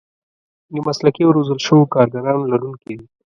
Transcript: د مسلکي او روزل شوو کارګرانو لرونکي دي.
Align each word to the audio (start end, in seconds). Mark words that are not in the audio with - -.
د 0.73 0.75
مسلکي 0.87 1.21
او 1.25 1.33
روزل 1.37 1.57
شوو 1.65 1.91
کارګرانو 1.95 2.49
لرونکي 2.51 2.93
دي. 2.99 3.07